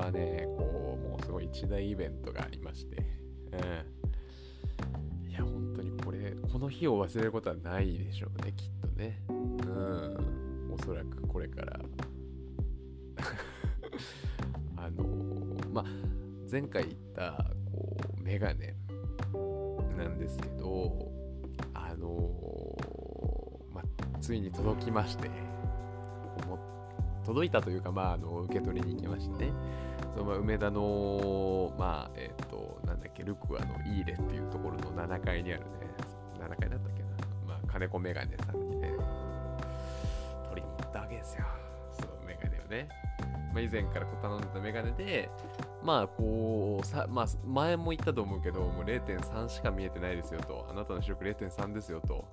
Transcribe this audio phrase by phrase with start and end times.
[0.00, 2.96] はね、こう、もうすごい一大イベントがありまして、
[3.52, 3.56] う
[5.26, 5.30] ん。
[5.30, 9.22] いや、本当にこれ、この日を忘れることはないでしょうね、きっとね。
[9.28, 10.72] うん。
[10.72, 11.80] おそらくこれから
[14.76, 15.04] あの
[15.72, 15.84] ま、
[16.50, 18.74] 前回言った、こう、メガネ
[19.96, 21.12] なんですけど、
[21.74, 23.82] あのま、
[24.20, 25.30] ついに届きまして、
[27.30, 29.52] 届いたというか、まあ、あの受け取りに行きましてね、
[30.16, 35.66] その梅田の、まあ、えっ、ー、と、なんだっけ、ルクアのイーレっていうところの7階にあるね、
[36.40, 37.08] 7階だったっけな、
[37.46, 38.90] まあ、金子メガネさんにね、
[40.48, 41.44] 取りに行ったわけですよ、
[42.00, 42.88] そのメガネをね。
[43.54, 45.30] まあ、以前からこう頼んでたメガネで、
[45.84, 52.24] まあ、こう、さまあ、前も言ったと思うけど、もう0.3しか見えてないですよと、あなたの視力0.3ですよと。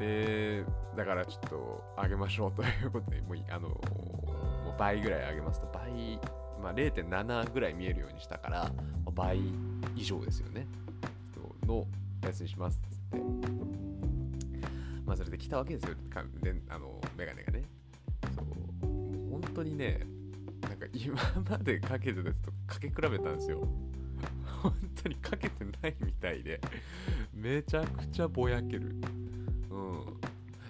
[0.00, 0.64] で、
[0.96, 6.20] だからちょっと上げましょうということで、もうあのもう倍ぐらい上げますと、倍、
[6.62, 8.72] まあ、0.7ぐらい見えるようにしたから、
[9.12, 9.40] 倍
[9.96, 10.66] 以上ですよね。
[11.66, 11.86] の
[12.22, 13.24] やつにしますっつって。
[15.04, 15.94] まあ、それで来たわけですよ、
[16.40, 17.62] であのメガネがね。
[18.34, 20.00] そう、う本当にね、
[20.62, 21.16] なんか今
[21.50, 23.68] までかけてたやつとかけ比べたんですよ。
[24.62, 24.72] 本
[25.02, 26.60] 当にかけてないみたいで、
[27.34, 28.96] めちゃくちゃぼやける。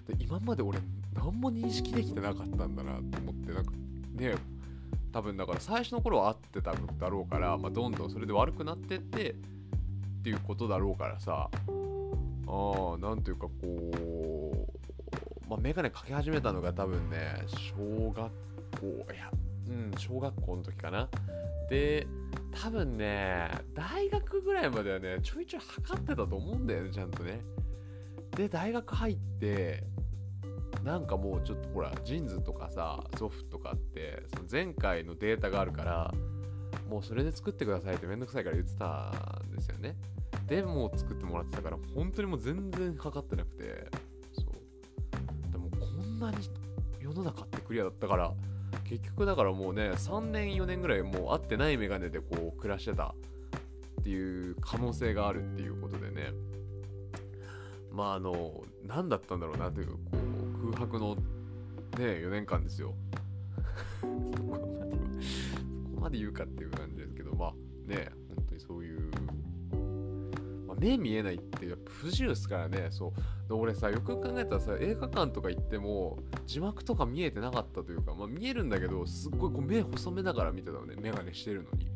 [0.06, 0.78] で今まで俺
[1.14, 3.72] 何も認識できてなかったんだなと思ってなんか
[4.14, 4.34] ね
[5.12, 9.34] 多分だから最初の頃は合ってたんだろうから、まあ、どんどんそれで悪くなってってっ
[10.22, 11.48] ていうことだろうからさ
[12.46, 14.68] あなんというかこ
[15.46, 18.16] う、まあ、メガネかけ始めたのが多分ね小学
[18.80, 19.30] 校いや
[19.68, 21.08] うん小学校の時かな。
[21.70, 22.06] で
[22.52, 27.40] 多分ね大学ぐらいまではねちょいちょい測ってたと思うんだよねちゃんとね。
[28.36, 29.84] で大学入って
[30.82, 36.12] なんかもうちょっとほらジーンズとかさソフとかってその前回のデータがあるから
[36.90, 39.12] もうそれで作ってくださいってめんどくさいから言ってた
[39.46, 39.96] んですよね。
[40.46, 43.88] でもう作ってもらってたから本当にもう全然かかってなくて
[44.32, 45.52] そう。
[45.52, 46.36] でもこんなに
[47.00, 48.32] 世の中ってクリアだったから
[48.84, 53.14] 結局だからもうね3年4年ぐらいもう会ってないメガネでこう暮らしてた
[54.00, 56.32] っていう可能性があるっていうことでね。
[57.94, 59.98] まああの何だったんだろうなというこ
[60.64, 61.20] う空白のね
[61.98, 62.92] 4年間ですよ。
[64.00, 64.12] そこ
[64.50, 64.64] まで
[65.22, 67.54] そこまで言うかっていう感じですけどまあ
[67.86, 69.10] ね本当にそういう、
[70.66, 72.88] まあ、目見えないってやっぱ不自由ですからね。
[72.90, 73.48] そう。
[73.48, 81.88] で俺さよく考えたらさ映画館とか行っても字幕とか見えてなかったというか、まあ、見えるんだけどすっごいこう目細めながら見てたのね眼鏡してるのに。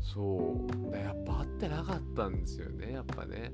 [0.00, 0.96] そう。
[0.96, 3.52] やっぱ合ってなかったんですよねやっぱね。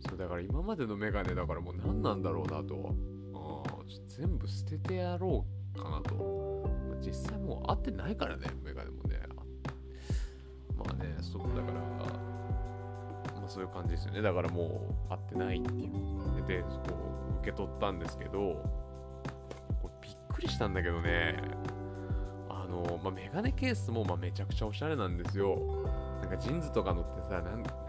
[0.00, 2.94] そうだから今までのメガネだからもう何なんだろうなと
[4.16, 6.14] 全部捨ててやろうかなと。
[6.88, 9.20] まあ、実際もう合ってないからね、メガネもね。
[10.74, 11.80] まあね、そうだから、
[13.34, 14.22] まあそういう感じですよね。
[14.22, 16.68] だからもう合ってないっていうことで、こ
[17.36, 18.30] う受け取ったんですけど、
[19.82, 21.42] これびっくりしたんだけどね、
[22.48, 25.56] あの、まあ、メガネケースもまあめちゃくちゃおしゃれなんですよ。
[26.22, 27.42] なんかジーンズとか乗ってさ、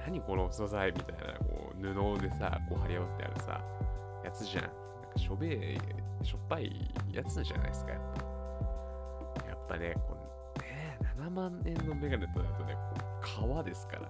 [0.06, 1.40] 何この素材みたいな
[1.82, 3.62] 布でさ、こう貼り合わせてあるさ、
[4.24, 4.64] やつじゃん。
[4.64, 4.72] なん
[5.14, 5.78] かしょべえ
[6.24, 6.72] しょっぱい
[7.14, 9.48] やつじゃないですか、やっぱ。
[9.48, 10.18] やっぱね、こ
[10.56, 14.08] うね、7万円のメガネとなるとね、こう革ですからね。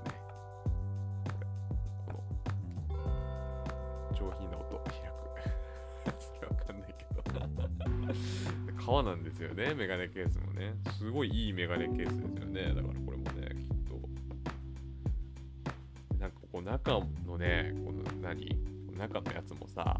[2.05, 2.23] こ
[2.89, 2.95] の、
[4.15, 4.93] 上品な音、開
[6.13, 6.19] く。
[6.19, 7.23] そ れわかんないけど。
[8.85, 10.75] 革なんですよね、メガネケースもね。
[10.97, 12.73] すごいいいメガネケースですよね。
[12.73, 12.93] だから
[16.67, 18.53] 中のね、この何？
[18.97, 19.97] 中のやつもさ、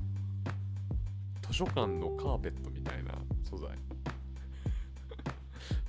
[1.41, 3.69] 図書館のカーペットみたいな素材。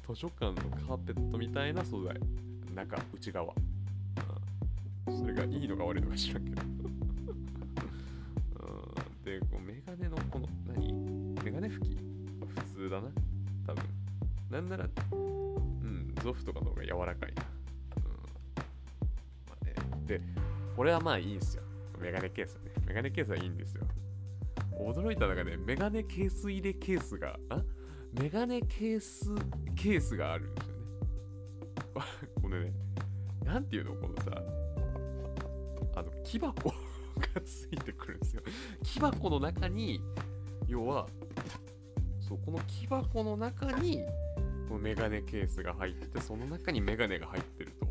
[0.07, 0.55] 図書館の
[0.87, 2.15] カーペットみたいな素材。
[2.77, 3.53] 中内側、
[5.09, 6.63] うん、それがいいのか悪いのか知らんけど。
[6.63, 6.77] うん、
[9.25, 10.93] でこうメガネのこの何？
[11.43, 11.97] メガネ拭き？
[12.47, 13.09] 普通だな。
[13.67, 13.85] 多分。
[14.49, 17.43] なんならうんゾフとかの方が柔らかいな、
[20.79, 21.63] これはまあいいんすよ
[22.01, 23.83] メガネケースねメガネケースはいいんですよ
[24.79, 27.63] 驚いたのがね、メガネケース入れケースが、あ？
[28.13, 29.35] メガネケース
[29.75, 30.83] ケースがあるんですよね。
[32.41, 32.73] これね、
[33.45, 33.95] なんていうの？
[33.97, 34.43] このさ、
[35.97, 36.75] あの、木箱が
[37.45, 38.43] ついてくるんですよ。
[38.85, 40.01] 木箱の中に、
[40.69, 41.09] 要は、
[42.21, 44.05] そう、この木箱の中に、
[44.69, 47.89] このメガネケースが入ってて、その中にメガネが入ってると。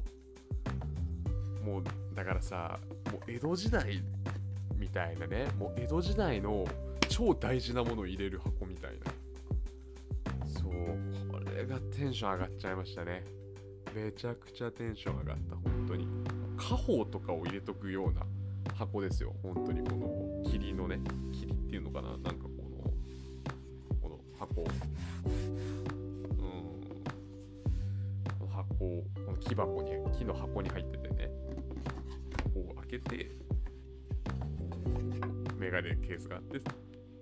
[1.67, 1.83] もう、
[2.15, 2.79] だからさ、
[3.11, 4.01] もう江戸時代
[4.77, 6.65] みたいなねもう江戸時代の
[7.09, 9.11] 超大事なものを入れる箱みたいな。
[10.47, 10.73] そう
[11.29, 13.23] これがテンション上がっちゃいましたね。
[13.93, 16.07] めちゃくちゃテンション上がった本当に。
[16.57, 18.21] 家宝とかを入れとくような
[18.75, 19.81] 箱ですよ本当に。
[19.87, 20.99] この霧のね
[21.33, 22.09] 霧っていうのかな？
[22.09, 22.49] なんかこ
[23.99, 24.61] のこの箱。
[24.61, 24.67] うん。
[28.39, 31.06] この箱この木箱に木の箱に入ってて
[32.99, 33.31] けて
[35.57, 36.59] メガネケースがあって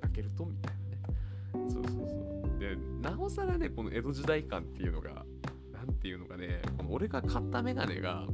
[0.01, 1.73] 開けるとみたいなね。
[1.73, 2.59] そうそうそう。
[2.59, 5.25] でなおさらねこの江戸時代感っていうのが
[5.73, 8.25] なんていうのかねこの俺が買ったメガネが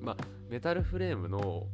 [0.00, 0.16] まあ
[0.48, 1.66] メタルフレームの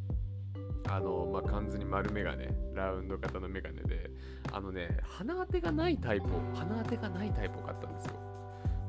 [0.88, 4.10] あの、まあ、完全に丸メガネラウンド型のメガネで
[4.52, 8.12] あのね鼻当てがないタイプを鼻当てがないタイプを買ったんですよ。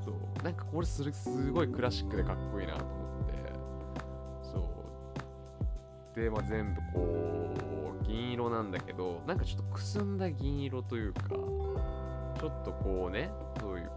[0.06, 0.44] そう。
[0.44, 3.57] なんかこれすすごいクラシックでかっこいいなと思って。
[6.18, 7.54] で、まあ、全部こ
[8.02, 13.30] う銀色なんだけどなんかちょっとくすんだ銀色というかちょっとこうね
[13.62, 13.92] そういう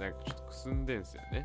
[0.00, 1.44] なんかちょっとくすんでんすよね。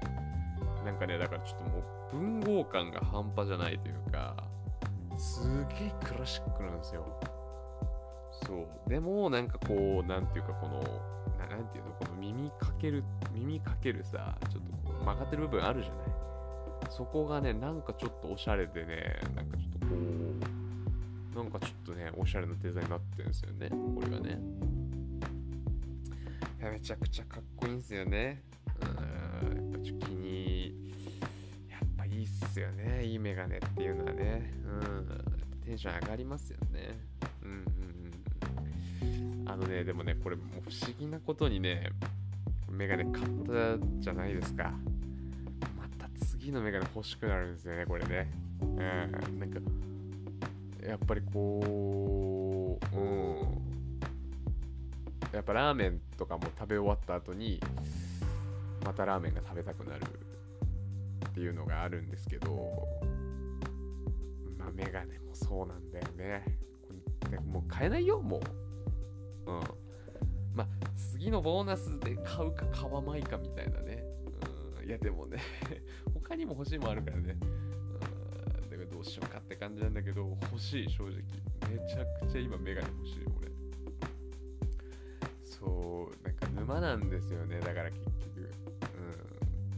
[0.85, 4.35] なんかねだからちょっともう文豪感が半端じゃないというか
[5.17, 5.41] す
[5.79, 7.05] げえクラシックなんですよ。
[8.47, 8.89] そう。
[8.89, 10.79] でもなんかこうなんていうかこの
[11.37, 13.03] ななんていうのこの耳かける
[13.33, 16.05] 耳かけるさちょっとこう曲がってる部分あるじゃない。
[16.89, 19.57] そこがねなんかちょっとおしゃれでねなんか
[19.93, 23.69] うなんかちょっとねおしゃれなデザインになってるんですよね。
[23.69, 24.39] これがね。
[26.71, 28.41] めちゃくちゃかっこいいんですよね。
[28.81, 29.63] うん。
[29.63, 30.93] やっぱちょっと気に
[31.69, 33.05] やっぱいいっすよね。
[33.05, 34.53] いいメガネっていうのはね。
[34.65, 35.07] うん。
[35.65, 36.97] テンション上がりますよね。
[37.43, 37.63] うんうん
[39.45, 41.89] あのねでもねこれもう不思議なことにね
[42.69, 44.71] メガネ買ったじゃないですか。
[45.77, 48.31] また次のメガネ欲しくなるんですよねこれね。
[48.63, 49.39] うん。
[49.39, 49.59] なんか
[50.87, 53.63] やっぱりこううん。
[55.31, 57.59] やっぱラーメンとかも食べ終わった後に
[58.85, 60.01] またラーメンが食べたくなる
[61.29, 62.87] っていうのがあるんですけど
[64.59, 66.63] まあメガネもそうなんだよね。
[67.47, 68.39] もう買えないよも
[69.47, 69.51] う。
[69.51, 69.59] うん。
[70.53, 74.03] まあ次のボーナスで買うか買わないかみたいなね。
[74.81, 74.87] うん。
[74.87, 75.39] いやでもね
[76.13, 77.35] 他にも欲しいもあるからね。
[79.03, 81.11] うしようかって感じなんだけど欲しい正直。
[81.69, 83.51] めちゃくちゃ今メガネ欲しい俺。
[85.43, 87.59] そうなんか沼なんですよね。
[87.59, 88.51] だから結局。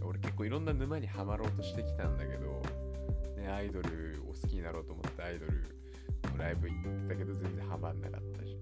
[0.01, 0.07] うん。
[0.07, 2.62] 俺結構いろんな沼にはまろうとしてきたんだけど
[3.38, 5.63] ねアイドルを好きになろうと思ってアイドル
[6.31, 8.57] のライブ行ってたけど全然ハマんなかったし。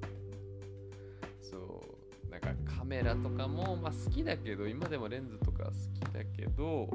[1.42, 2.32] そう。
[2.32, 6.88] なんかカメラとかもまあ好きだけど今でもレンズとか好きだけど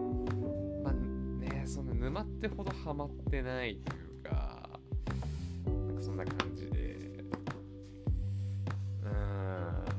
[0.83, 0.95] まあ
[1.69, 4.81] その沼ってほどハマってないというか
[5.67, 6.97] なんかそんな感じで。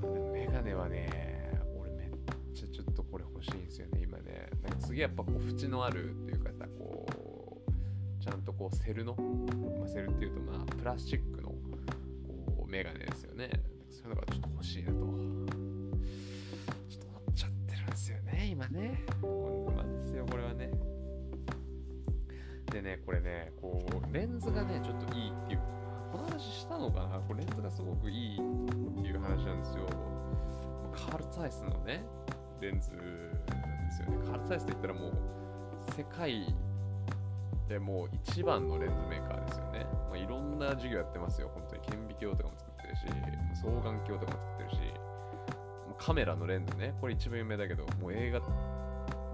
[0.02, 2.10] うんメガネはね俺めっ
[2.56, 4.50] ちゃちょっとこれ欲しいんですよね今ね。
[4.64, 7.06] なんか次やっぱこう縁のあるっていうかさこ
[7.68, 7.72] う
[8.24, 11.56] ちゃんとこうセルの、まあ、セルっていうとまあプラスチックのこ
[12.68, 13.48] うメガネですよね。
[13.90, 14.96] そういうのがちょっと欲しいなと。
[14.96, 15.12] ちょっと
[17.08, 19.06] 思っちゃってるんですよね今ね。
[22.70, 25.60] でねこれねこうレンズがねちょっといいっていう
[26.12, 27.20] この話したのかな？
[27.20, 29.86] これレンズがすごくいいっていう話なんですよ。
[30.92, 32.04] カール・ツァイスのね
[32.62, 34.18] レンズなんですよね。
[34.26, 35.14] カール・ツァイスって言ったらもう
[35.96, 36.56] 世界
[37.68, 41.52] でもう一番のレンズメーカーですよね、まあ、いろんな授業やってますよ。
[41.54, 43.02] 本当に顕微鏡とかも作ってるし
[43.62, 44.78] 双眼鏡とかも作ってるし
[46.00, 46.96] カメラのレンズね。
[47.00, 48.40] これ一番有名だけどもう映画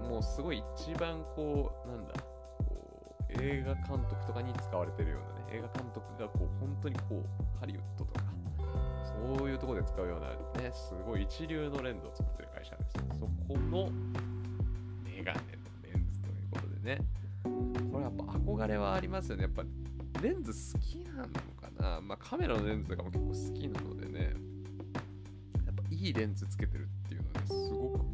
[0.06, 2.12] もうすごい一番こうなんだ
[3.40, 7.22] 映画監督とかに使われてるようなね映画監督がこう本当にこ
[7.56, 8.24] うハリウッドとか
[9.38, 12.92] そういうとこで使うようなねすごい一流のレンズを作ってる会社です。
[13.18, 13.90] そこの
[15.04, 15.42] メガネの
[15.82, 16.98] レンズということでね。
[17.90, 19.44] これやっぱ憧れはありますよね。
[19.44, 19.62] やっぱ
[20.22, 22.00] レンズ好きなのかな。
[22.00, 24.34] まあカメラのレンズとかも結構好きなのでね。
[25.64, 28.05] やっぱいいレンズつけてるっていうのはねすごく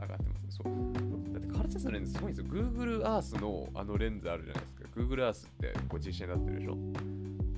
[0.00, 0.50] 上がってますね。
[0.50, 1.32] そう。
[1.32, 2.20] だってカルチャスのレンズす。
[2.20, 2.52] ごいんですよ。
[2.52, 4.88] Google Earth のあのレンズあるじゃないですか。
[4.96, 6.76] Google Earth ってこう実写になってるでしょ。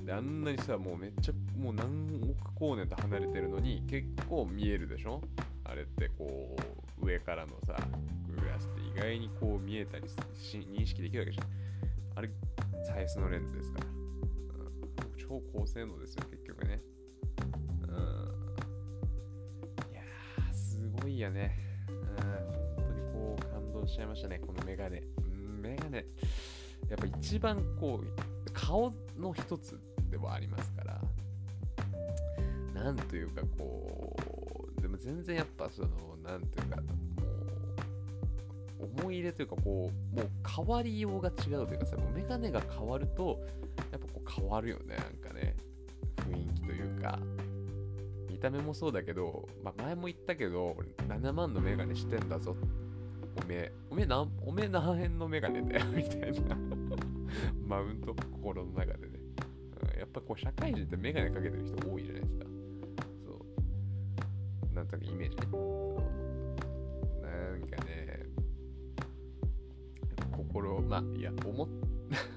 [0.05, 1.85] であんなにさもうめっちゃもう何
[2.23, 5.21] 億光年と離れてるのに結構見えるでしょ。
[5.63, 6.55] あれってこ
[7.01, 7.75] う上からのさ
[8.27, 11.47] Google Earth って意外にこう見えたりし認識できるわけじゃん。
[12.15, 12.29] あれ
[12.85, 13.93] サイズのレンズですから、うん、
[15.17, 16.81] 超高性能ですよ結局ね。
[17.83, 17.91] うん。
[19.91, 21.68] いやーすごいやね。
[23.89, 25.01] う感動しゃいましたねこのメガネ。
[25.61, 26.05] メガネ。
[26.89, 29.79] やっぱ一番こう顔の一つ
[30.09, 31.01] でもありますから。
[32.73, 34.15] なんというかこ
[34.77, 35.89] うでも全然やっぱその
[36.23, 36.83] なんというかも
[38.79, 43.41] う思い入れというかこうもう変わりようが違うというかさメガネが変わると
[43.91, 45.55] やっぱこう変わるよねなんかね。
[46.29, 47.19] 雰囲気というか。
[48.29, 50.77] 見た目もそうだけど、まあ、前も言ったけど
[51.09, 52.55] 7万のメガネしてんだぞ
[53.49, 56.55] おめえおめえ何おめえ何円のメガネだよ みたいな。
[57.65, 59.19] マウント心の中でね、
[59.93, 62.45] うん、やっぱこう社会人ってメガネかけてる人多いじゃないですか。
[63.25, 63.45] そ
[64.71, 64.75] う。
[64.75, 65.47] なんとなくイメージね。
[65.51, 66.03] そ
[67.23, 67.25] う。
[67.25, 68.25] なんかね
[70.31, 71.67] 心まあいや思っ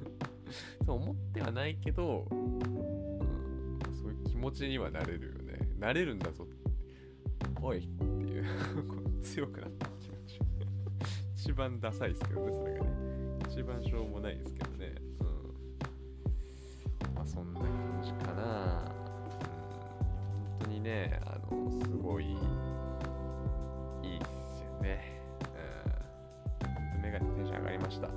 [0.86, 2.58] そう思ってはないけど、うん、
[3.94, 5.58] そういう気持ちにはなれるよね。
[5.78, 6.46] なれるんだぞ
[7.60, 8.44] おいっていう。
[9.20, 10.01] 強くなった。
[11.44, 12.90] 一番ダサいですけどねそれがね。
[13.50, 14.94] 一番しょうもないですけどね。
[15.18, 15.26] うん。
[17.16, 17.68] まあそんな感
[18.00, 18.42] じかな。
[18.42, 18.84] うん。
[20.38, 22.38] 本当にねあのすごいいいっ
[24.54, 25.20] すよね。
[26.94, 27.02] うん。
[27.02, 28.06] メガネテンション上がりました。
[28.06, 28.14] うん。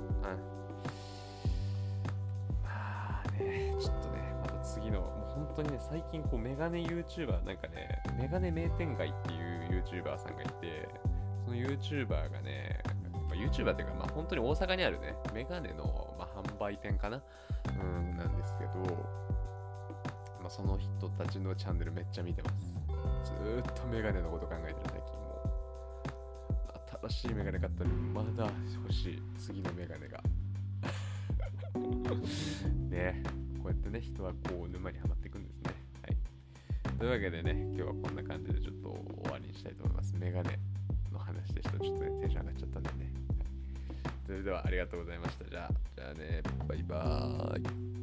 [2.62, 9.36] まあねちょっとねまた次のもう本当にね、最近こうメガネ YouTuber、なんかね、メガネ名店街ってい
[9.78, 10.88] う YouTuber さんがいて、
[11.44, 12.84] その YouTuber がね、
[13.36, 17.22] YouTuber っていうか、まあ本当に大阪にあるね、メガネの、まあ、販売店かな？
[17.68, 18.70] うん、なんですけど、
[20.40, 22.74] まあ、その人たちのチャンネルめっちゃ見てます。
[23.24, 27.08] ずーっとメガネのこと考えてる最近もう。
[27.08, 28.48] 新しいメガネ買ったらまだ
[28.82, 29.22] 欲しい。
[29.38, 30.20] 次のメガネが。
[32.88, 33.22] ね
[33.62, 35.74] こうやってね、人はこう沼にはまっていくんですね。
[36.02, 36.16] はい。
[36.98, 38.88] というわけでね、今日はこんな感じでちょっと
[39.22, 40.14] 終わりにしたいと思います。
[40.16, 40.58] メガネ
[41.16, 41.78] の話でした。
[41.78, 43.12] ちょっとね、テンション上がっちゃったんでね。
[44.26, 45.44] それではありがとうございました。
[45.44, 47.95] じゃあ、じゃあね、バイバーイ。